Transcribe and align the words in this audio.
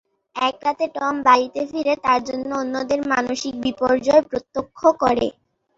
এক 0.35 0.55
রাতে 0.65 0.85
টম 0.95 1.15
বাড়িতে 1.27 1.61
ফিরে 1.71 1.93
তার 2.05 2.19
জন্য 2.29 2.49
অন্যদের 2.55 2.99
মানসিক 3.11 3.53
বিপর্যয় 3.65 4.23
প্রত্যক্ষ 4.29 4.79
করে। 5.01 5.27